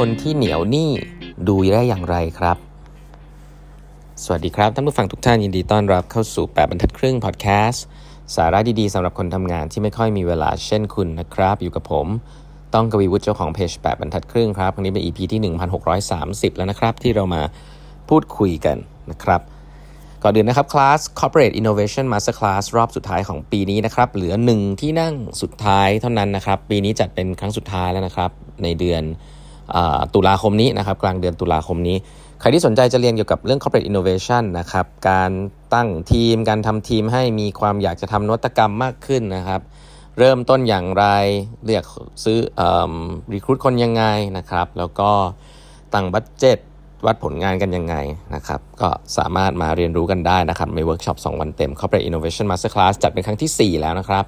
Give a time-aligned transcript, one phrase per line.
[0.00, 0.90] คนที่เหนียวหนี้
[1.48, 2.56] ดูได้อย่างไรครับ
[4.24, 7.84] สวัสดีครับ ท่านผู้ฟังทุกท่านยินดีต้อนรับเข้าสู่ 8บรรทัดครึ่งพอดแคสต์
[8.36, 12.06] สาระดีๆสำหรับคนทำงานที่ไม่ค่อยมีเวลาเช่นคุณนะครับ อยู่กับผม
[12.74, 15.40] ต้องกวีวุฒิเจ้าของเพจ8บรรทัดครึ่งครับครั้งนี้เป็น EP ที่
[15.98, 17.42] 1630 แล้วนะครับ ที่เรามา
[18.08, 18.76] พูดคุยกัน
[19.10, 19.40] นะครับ
[20.22, 28.30] ก่อนอื่นนะครับคลาส Corporate Innovation Master Class รอบสุดท้ายของปีนี้นะครับ เหลือหนึ่งที่นั่งสุดท้ายเท่านั้นนะครับ ปีนี้จัดเป็นครั้งสุดท้ายแล้วนะครับ
[28.62, 29.04] ในเดือน
[30.14, 31.96] ตุลาคมนี้นะครับกลางเดือนตุลาคมนี้
[32.40, 35.30] ใครที่สนใจจะเรียนเกี่ยวกับเรื่อง corporate innovation นะครับการ
[35.74, 39.60] ตั้งทีมการทำทีมให้มีความอยากจะทำนวัตกรรมมากขึ้นนะครับ
[40.18, 41.04] เริ่มต้นอย่างไร
[41.66, 41.84] เลือก
[42.24, 42.38] ซื้อ
[43.32, 44.04] recruit คนยังไง
[44.36, 45.10] นะครับ แล้วก็
[45.94, 46.58] ตั้ง budget
[47.06, 47.94] วัดผลงานกันยังไง
[48.34, 54.24] นะครับ ก็สามารถมาเรียนรู้กันได้นะครับในเวิร์กช็อป2วันเต็ม corporate innovation master class จัดเป็นครั้งที่ 4 แล้วนะครับ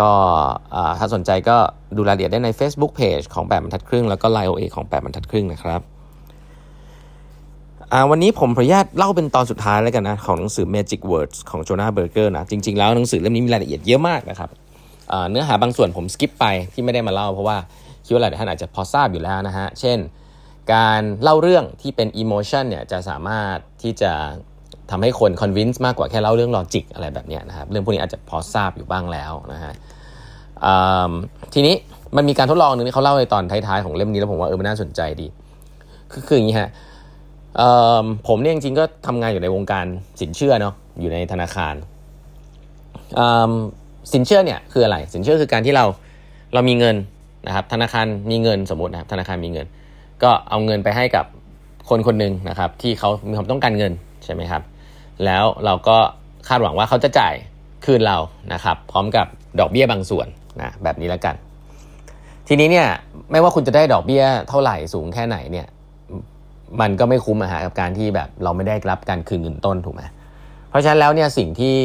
[0.00, 0.10] ก็
[0.98, 1.56] ถ้าสนใจก็
[1.96, 5.80] ดูรายละเอียดได้ใน Facebook Page ของแปดบรรทัดครึ่ง แล้วก็ Line OA ของแปดบรรทัดครึ่งนะครับ
[8.10, 14.50] วันนี้ผมขออนุญาตเล่าเป็นตอนสุดท้ายแล้วกันนะ ของหนังสือ Magic Words ของ Jonah Berger นะ จริง ๆ แล้วหนังสือเล่มนี้มีรายละเอียดเยอะมากนะครับ
[15.30, 17.56] เนื้อหาบางส่วนผม skip ไปที่ไม่ได้มาเล่าเพราะว่า
[18.04, 19.98] คิดว่าหลายท่านอาจจะพอทราบอยู่แล้วนะฮะ เช่น
[20.74, 24.12] การเล่าเรื่องที่เป็น emotion เนี่ยจะสามารถที่จะ
[24.90, 29.74] ทำให้คน convince มากกว่าแค่เล่าเรื่อง logic อะไรแบบนี้นะครับเรื่องพวกนี้อาจจะพอทราบอยู่บ้างแล้วนะฮะ
[31.54, 31.74] ทีนี้
[32.16, 35.26] มันมีการทดลองหนึ่งที่เขาเล่าในตอนท้ายๆของเล่มนี้แล้วผมว่าเออมันน่าสนใจดี
[36.12, 36.68] คือคืออย่างนี้ฮะ
[38.28, 39.86] ผมเนี่ยจริงๆก็ทำงานอยู่ในวงการ
[40.20, 41.74] สินเชื่อเนาะอยู่ในธนาคาร
[44.12, 45.84] สินเชื่อเนี่ยคืออะไร สินเชื่อคือการที่เรา
[46.54, 46.96] เรามีเงิน
[47.46, 49.66] นะครับ ธนาคารมีเงินสมมตินะครับธนาคารมีเงิน
[50.22, 51.24] ก็เอาเงินไปให้กับ
[51.90, 53.92] คนคนหนึ่งนะครับ ที่เขามีความต้องการเงิน
[54.24, 54.62] ใช่ไหมครับ
[55.24, 55.96] แล้วเราก็
[56.48, 57.34] คาดหวังว่าเขาจะจ่าย
[57.84, 58.18] คืนเรา
[58.52, 59.26] นะครับ พร้อมกับ
[59.60, 60.26] ดอกเบี้ยบางส่วน
[60.60, 61.34] นะแบบนี้แล้วกัน
[62.48, 62.88] ทีนี้เนี่ย
[63.30, 65.66] ไม่ว่าคุณจะได้ดอกเบี้ยเท่าไหร่สูงแค่ไหนเนี่ย
[66.80, 70.02] มันก็ไม่คุ้มอะฮะกับการที่แบบเราไม่ได้รับการคืนเงินต้นถูกไหม
[70.68, 71.76] เพราะฉะนั้นแล้วเนี่ยสิ่งที่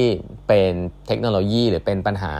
[0.47, 0.71] เป็น
[1.07, 2.33] เทคโนโลยีหรือเป็นปัญหา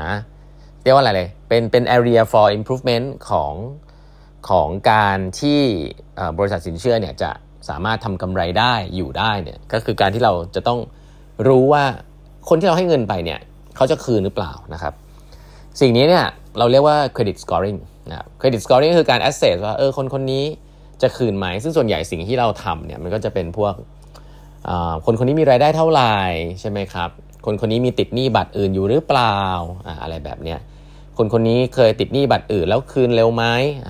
[0.84, 3.54] เรียกว่าอะไรเลยเป็นเป็น area for improvement ของ
[4.50, 5.62] ของการที่
[6.38, 7.32] บริษัทสินเชื่อเนี่ยจะ
[7.70, 10.80] สามารถทำกำไรได้อยู่ได้เนี่ยก็คือการที่เราจะต้อง
[11.48, 11.84] รู้ว่า
[12.50, 13.40] คนที่เราให้เงินไปเนี่ย
[13.76, 14.94] เขาจะคืนหรือเปล่านะครับ
[15.82, 16.26] สิ่งนี้เนี่ย
[16.58, 17.80] เราเรียกว่า credit scoring
[18.10, 20.44] นะครับ credit scoring คือการ assess ว่าเออคนคนนี้
[21.02, 23.74] จะคืนไหม ซึ่งส่วนใหญ่สิ่งที่เราทำเนี่ยมันก็จะเป็นพวก
[25.06, 26.16] คนคนนี้มีรายได้เท่าไหร่
[26.62, 27.10] ใช่ไหมครับ
[27.46, 29.38] คนคนนี้มีติดหนี้บัตรอื่นอยู่หรือเปล่า
[30.04, 30.60] อะไรแบบเนี้ย
[31.18, 33.44] คนคนนี้เคยติดหนี้บัตรอื่นแล้วคืนเร็วไหม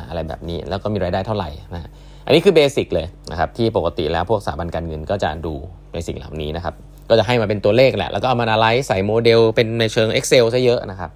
[0.10, 1.90] อะไรแบบนี้ แล้วก็มีรายได้เท่าไหร่นะ
[2.26, 5.54] อันนี้คือเบสิกเลยนะครับที่ปกติแล้วพวกสถาบันการเงินก็จะดู
[5.94, 6.76] ในสิ่งเหล่านี้นะครับ
[7.09, 11.12] ก็จะให้มาเป็นตัวเลขแหละแล้วก็เอามาอะไรใส่โมเดลเป็นในเชิง Excel ซะเยอะนะครับ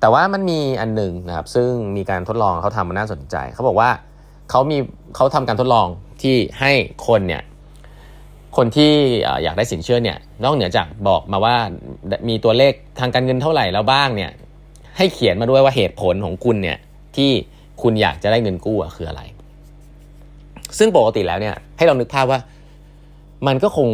[0.00, 3.90] แต่ว่ามันมีอันหนึ่งนะครับซึ่งมีการทดลองเขาทำมันน่าสนใจ เขาบอกว่า
[4.50, 4.78] เขามี
[5.16, 5.86] เขาทำการทดลอง
[6.22, 6.72] ที่ให้
[7.06, 7.42] คนเนี่ย
[8.56, 8.92] คนที่
[9.42, 11.56] อยากได้สินเชื่อเนี่ยนอกเหนือจากบอกมาว่า
[12.28, 14.30] มีตัวเลขทางการเงินเท่าไหร่แล้วบ้างเนี่ย
[14.96, 16.78] ให้เขียนมาด้วยว่าเหตุผลของคุณเนี่ย
[17.16, 17.30] ที่
[17.82, 19.22] คุณอยากจะได้เงินกู้คืออะไร
[20.78, 22.40] ซึ่งปกติแล้วเนี่ยให้เรานึกภาพว่า
[23.46, 23.88] มันก็คง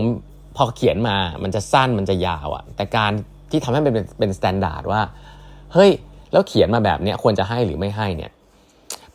[0.57, 3.13] พอเขียนมา มันจะสั้นมันจะยาวอะแต่การ
[3.51, 5.01] ที่ทำให้เป็นเป็น standard ว่า
[5.73, 5.91] เฮ้ย
[6.33, 8.31] แล้วเขียนมาแบบเนี้ยควรจะให้หรือไม่ให้เนี่ย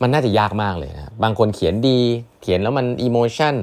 [0.02, 2.00] มันน่าจะยากมากเลยนะบางคนเขียนดี
[2.42, 3.56] เขียนแล้วมัน emotion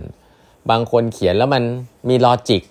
[0.70, 1.62] บางคนเขียนแล้วมัน
[2.08, 2.62] มี logic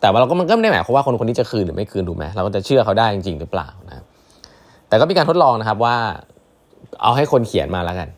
[0.00, 4.04] แต่ว่าเราก็มันก็ไม่ได้หมายความว่าคนคนนี้จะคืนหรือไม่คืนถูกไหมเราก็จะเชื่อเขาได้จริงๆหรือเปล่านะ
[4.88, 5.96] แต่ก็มีการทดลองนะครับว่า
[7.02, 8.08] เอาให้คนเขียนมาแล้วกัน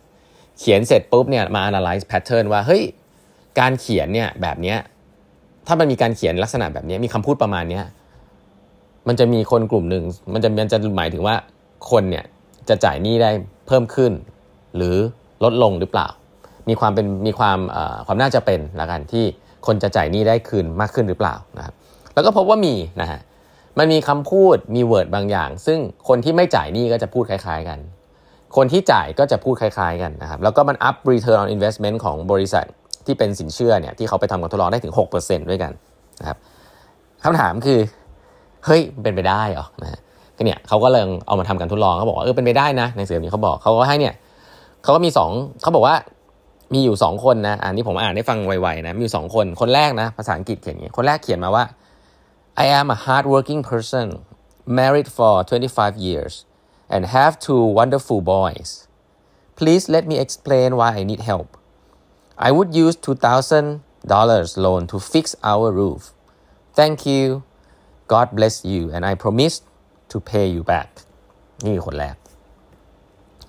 [0.62, 2.82] เขียนเสร็จปุ๊บเนี่ยมา analyze pattern ว่าเฮ้ย
[3.60, 4.78] การเขียนเนี่ยแบบเนี้ย
[5.66, 7.84] ถ้ามันมีการเขียนลักษณะแบบนี้มีคำพูดประมาณเนี้ย
[9.08, 11.34] มันจะมีคนกลุ่มหนึ่งมันจะมันจะหมายถึงว่า
[11.90, 12.24] คนเนี่ย
[12.68, 13.30] จะจ่ายหนี้ได้
[13.66, 14.12] เพิ่มขึ้น
[14.76, 14.96] หรือ
[15.44, 16.08] ลดลงหรือเปล่า
[16.68, 17.58] มีความเป็นมีความ
[18.06, 19.24] ความน่าจะเป็นละกันที่
[19.66, 21.74] คนจะจ่ายหนี้ได้คืนมากขึ้นหรือเปล่านะครับ
[22.14, 23.20] แล้วก็พบว่ามีนะฮะ
[23.78, 27.78] มันมีคำพูดมี word บางอย่าง ซึ่งคนที่ไม่จ่ายหนี้ก็จะพูดคล้าย ๆ กัน
[28.56, 32.66] คนที่จ่ายก็จะพูดคล้ายๆกันนะครับ แล้วก็มัน up return on investment ของบริษัท
[33.06, 35.72] ที่เป็นสินเชื่อเนี่ยที่เขาไปทำการทดลองได้ถึง 6%ด้วยกัน
[36.20, 36.38] นะครับ
[37.24, 37.78] คำถามคือ
[38.66, 40.00] เฮ้ยเป็นไปได้เหรอนะ
[40.36, 44.14] ก็เนี่ยเขาก็เลยเอามาทำการทดลองเขาบอกว่าเออเป็นไปได้นะในเสือนี้เขาบอกเขาก็ให้เนี่ย
[44.82, 45.30] เขาก็มีสอง
[45.62, 45.96] เขาบอกว่า
[46.74, 51.64] มีอยู่สองคนนะอ่านที่ผมอ่านได้ฟังไวๆนะมีอยู่สองคนคนแรกนะภาษาอังกฤษเขียนอย่างนี้คนแรกเขียนมาว่า
[52.64, 54.06] I am a hardworking person
[54.78, 55.34] married for
[55.70, 56.34] 25 years
[56.91, 58.87] and have two wonderful boys
[59.55, 61.57] please let me explain why I need help
[62.37, 66.11] I would use $2,000 loan to fix our roof
[66.73, 67.43] thank you
[68.07, 69.61] God bless you and I promise
[70.09, 70.89] to pay you back
[71.65, 72.15] นี่คนแรก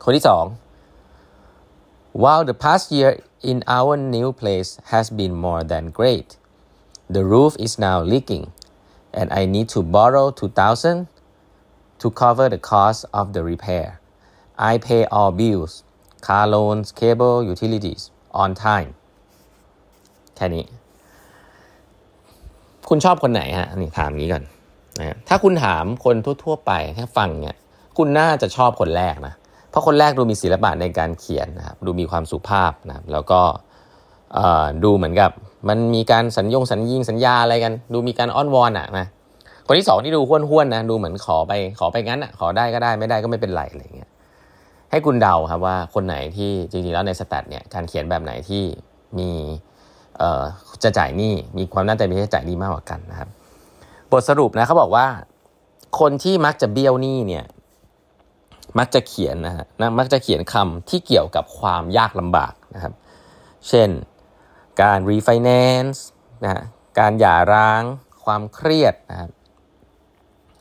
[0.02, 0.46] คนที่สอง
[2.22, 3.10] While the past year
[3.50, 6.28] in our new place has been more than great,
[7.08, 8.44] the roof is now leaking,
[9.12, 11.06] and I need to borrow 2000
[12.03, 13.87] to cover the cost of the repair.
[14.71, 15.73] I pay all bills,
[16.27, 18.01] car loans, cable, utilities
[18.41, 18.91] on time.
[20.35, 20.65] แค่นี้
[22.89, 24.43] คุณชอบคนไหนฮะนี่ถามงี้ก่อน
[24.99, 27.55] นะถ้าคุณถามคนทั่ว ๆ ไปแค่ฟังเนี่ย
[27.97, 29.33] คุณน่าจะชอบคนแรกนะ
[29.69, 33.41] เพราะคนแรกดูมีศิลปะในการเขียนนะครับดูมีความสุภาพนะแล้วก็
[34.83, 35.31] ดูเหมือนกับ
[35.69, 39.05] มันมีการสัญญงสัญญิงสัญญาอะไรกัน ดูมีการอ้อนวอนอะนะ
[39.67, 44.09] คนที่สองที่ดูห้วนๆนะดูเหมือนขอไปขอไปงั้นอะขอได้ก็ได้ไม่ได้ก็ไม่เป็นไรอะไรเงี้ย
[44.91, 48.63] ให้คุณเดาครับว่าคนไหนที่จริงๆแล้วในสแตทเนี่ยการเขียนแบบไหนที่
[49.17, 49.29] มี
[50.83, 53.29] จะจ่ายหนี้มีความน่าจะมีจะจ่ายหนี้มากกว่ากันนะครับ
[54.11, 55.07] บทสรุปนะเขาบอกว่า
[55.99, 57.45] คนที่มักจะเบี้ยวหนี้เนี่ย
[58.79, 59.65] มักจะเขียนนะฮะ
[59.99, 62.93] มักจะเขียนคำที่เกี่ยวกับความยากลำบากนะครับ
[63.69, 63.89] เช่น
[64.81, 65.49] การรีไฟแน
[65.79, 66.03] นซ์
[66.43, 66.63] นะ
[66.99, 67.81] การหย่าร้าง
[68.23, 69.29] ความเครียดนะครับ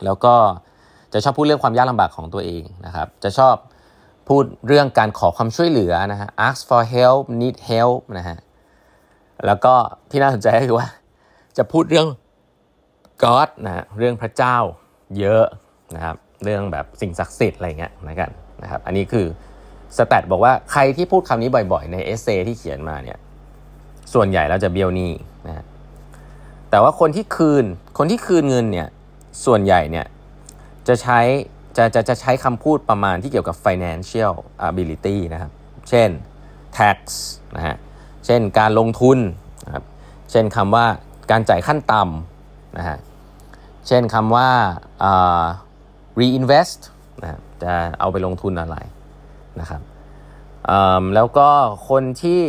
[0.05, 0.35] แล้วก็
[1.13, 3.57] จะชอบพูดเรื่องความยากลำบากของตัวเองนะครับ จะชอบ
[4.29, 8.39] พูดเรื่องการขอความช่วยเหลือนะฮะ ask for help need help นะฮะ
[9.47, 9.75] แล้วก็
[10.11, 10.87] ที่น่าสนใจก็คือว่า
[11.57, 12.09] จะพูดเรื่อง
[13.23, 14.57] God นะเรื่องพระเจ้า
[15.19, 15.45] เยอะ
[15.95, 18.31] นะครับ เรื่องแบบสิ่งศักดิ์สิทธิ์อะไรเงี้ยนะกัน
[18.63, 19.27] นะครับ อันนี้คือ
[19.97, 23.19] สแตทบอกว่าใครที่พูดคำนี้บ่อยๆ ในเอเซที่เขียนมาเนี่ย
[24.15, 25.13] ส่วนใหญ่เราจะเบี้ยวหนี้
[25.47, 25.65] นะ
[26.71, 27.65] แต่ว่าคนที่คืน
[27.99, 28.89] คนที่คืนเงินเนี่ย
[29.45, 30.07] ส่วนใหญ่เนี่ย
[30.89, 31.21] จะใช้
[31.77, 34.33] จะจะจะใช้คำพูดประมาณที่เกี่ยวกับ financial
[34.69, 35.51] ability นะครับ
[35.89, 36.09] เช่น
[36.79, 36.99] tax
[37.57, 37.77] นะฮะ
[38.27, 39.19] เช่นการลงทุน
[39.67, 39.85] นะครับ
[40.31, 40.87] เช่นคำว่า
[41.31, 42.99] การจ่ายขั้นต่ำนะฮะ
[43.87, 44.49] เช่นคำว่า
[45.11, 45.45] uh,
[46.21, 46.81] reinvest
[47.23, 48.77] นะจะเอาไปลงทุนอะไร
[49.61, 49.81] นะครับ
[51.15, 51.49] แล้วก็
[51.89, 52.43] คนที่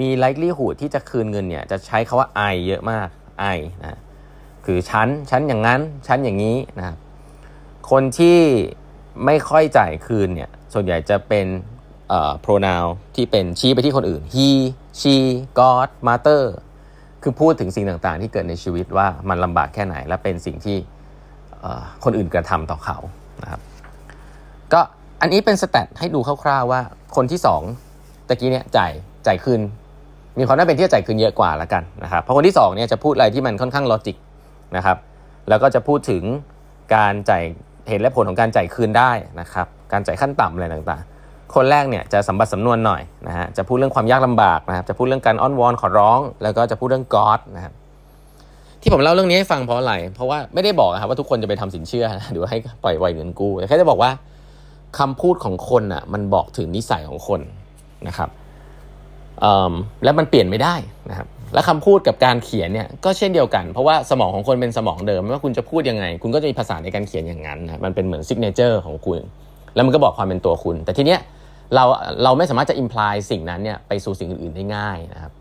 [0.00, 3.08] มี likelihood ที่จะคืนเงินเนี่ยจะใช้คาว่า I เยอะมาก
[3.56, 3.98] I นะ
[4.66, 6.96] คือชั้นชั้นอย่างนั้นชั้นอย่างนี้นะครับ
[7.90, 8.38] คนที่
[9.24, 11.46] ไม่ค่อยจ่ายคืนเนี่ยส่วนใหญ่จะเป็น
[12.08, 14.48] เอ่อ pronoun ที่เป็นชี้ไปที่คนอื่น he
[15.00, 15.14] she
[15.58, 16.42] god mother
[17.22, 20.76] คือพูดถึงสิ่งต่างๆ ที่เกิดในชีวิตว่ามันลำบากแค่ไหน และเป็นสิ่งที่
[22.04, 22.98] คนอื่นกระทำต่อเขา
[23.42, 23.60] นะครับ
[24.72, 24.80] ก็
[25.20, 26.80] อันนี้เป็นสแตทให้ดูคร่าวๆว่า
[27.16, 27.62] คนที่สอง
[28.28, 28.92] ตะกี้เนี่ยจ่าย
[29.26, 29.60] จ่ายคืน
[30.38, 34.16] มีความน่าเป็นที่จะจ่ายคืนเยอะกว่าละกันนะครับเพราะคนที่2เนี่ยจะพูดอะไรที่มันค่อนข้างลอจิก
[34.76, 34.96] นะครับ
[35.48, 36.22] แล้วก็จะพูดถึง
[36.94, 37.42] การจ่าย
[37.88, 39.10] เหตุและผลของการจ่ายคืนได้
[39.40, 47.72] นะครับ การจ่ายขั้นต่ำอะไรต่างๆ คนแรกเนี่ยจะสมบัติสำนวนหน่อยนะฮะ จะพูดเรื่องความยากลำบากนะครับ จะพูดเรื่องการอ้อนวอนขอร้อง แล้วก็จะพูดเรื่อง God นะครับ
[48.82, 54.10] ที่ผมเล่าเรื่องนี้ให้ฟังเพราะอะไร เพราะว่าไม่ได้บอกครับว่าทุกคนจะไปทำสินเชื่อหรือว่าให้ปล่อยไวเงินกู้แต่แค่จะบอกว่า
[54.98, 57.40] คำพูดของคนอะมันบอกถึงนิสัยของคน
[58.08, 58.30] นะครับ
[60.04, 60.74] และมันเปลี่ยนไม่ได้
[61.10, 69.18] นะครับ และคำพูดกับการเขียนเนี่ยก็เช่นเดียวกัน เพราะว่าสมองของคนเป็นสมองเดิมไม่ว่าคุณจะพูดยังไง คุณก็จะมีภาษาในการเขียนอย่างนั้นนะมันเป็นเหมือน signature ของคุณ
[69.74, 71.20] แล้วมันก็บอกความเป็นตัวคุณ แต่ทีเนี้ย
[71.74, 71.84] เรา
[72.24, 75.32] เราไม่สามารถจะอิมพลายสิ่งนั้นเนี่ยไปสู่สิ่งอื่นๆได้ง่ายนะครับ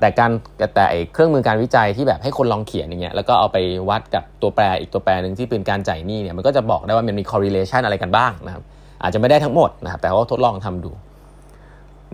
[0.00, 0.30] แต่การ
[0.74, 3.58] แต่เครื่องมือการวิจัยที่แบบให้คนลองเขียนอย่างเงี้ยแล้วก็เอาไป
[3.88, 8.62] วัดกับตัวแปรอีกตัวแปรหนึ่งที่เป็นการจ่ายหนี้เนี่ยมันก็จะบอกได้ว่ามันมี correlation อะไรกันบ้างนะครับ
[9.02, 10.90] อาจจะไม่ได้ทั้งหมดนะครับแต่ว่าทดลองทำดู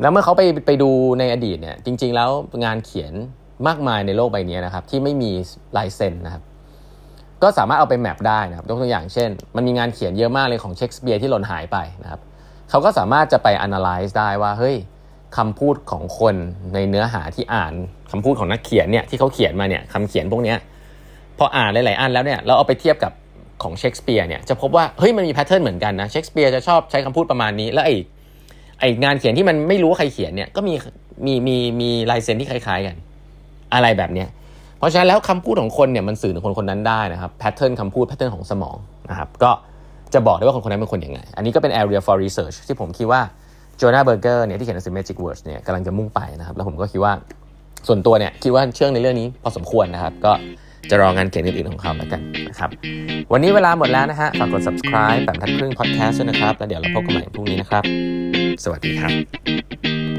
[0.02, 2.30] แล้วเมื่อเขาไปไปดูในอดีตเนี่ยจริง ๆ แล้ว
[2.64, 3.12] งานเขียน
[3.66, 5.30] มากมายในโลกใบนี้นะครับ ที่ไม่มี
[5.76, 6.42] ลายเซ็นนะครับ
[7.42, 12.20] ก็สามารถเอาไป map ได้นะครับยกตัวอย่างเช่น มันมีงานเขียนเยอะมากเลยของเชคสเปียร์ที่หล่นหายไปนะครับ
[12.70, 14.76] เขาก็สามารถจะไป analyze ได้ว่าเฮ้ย
[15.36, 16.34] คำพูดของคน
[16.74, 17.72] ในเนื้อหาที่อ่าน
[18.10, 20.54] คำพูดของนักเขียนเนี่ยที่เขาเขียนมาเนี่ยคำเขียนพวกนี้
[21.38, 23.12] พออ่านหลายๆอันแล้วเนี่ยเราเอาไปเทียบกับ
[23.62, 27.96] ของเชคสเปียร์เนี่ยจะพบว่าเฮ้ยมันมี pattern เหมือนกันนะเชคสเปียร์จะชอบใช้คำพูดประมาณนี้ แล้วไอ้
[28.82, 30.74] ไองานเขียนที่มันไม่รู้ว่าใครเขียนเนี่ยก็มี
[31.26, 32.96] มีมีมีลายเซ็นที่คล้าย ๆกัน
[33.74, 34.28] อะไรแบบเนี้ย
[34.78, 38.76] เพราะฉะนั้นแล้วคำพูดของคนเนี่ยมันสื่อถึงคนคนนั้นได้นะครับ pattern คำพูด pattern ของสมอง
[39.10, 39.50] นะครับก็
[40.14, 43.20] จะบอกได้ว่าคนคนนั้นเป็นคนยังไง อันนี้ก็เป็น area for research ที่ผมคิดว่า
[43.76, 47.12] Jonah Berger เนี่ยที่เขียนหนังสือ Magic Words เนี่ยกำลังจะมุ่งไปนะครับ แล้วผมก็คิดว่า
[47.88, 50.32] ส่วนตัวเนี่ยคิดว่าเชื่อในเรื่องนี้พอสมควรนะครับ ก็
[50.90, 52.20] จะรองานเขียนอื่นๆของเขาแล้วกัน
[52.50, 52.70] นะครับ
[53.32, 57.84] วันนี้เวลาหมดแล้วนะฮะฝากกด subscribe แปดบรรทัดครึ่ง podcast ด้วยนะครับ แล้วเดี๋ยวเราพบกันใหม่พรุ่งนี้นะครับ
[58.64, 60.11] สวัสดีครับ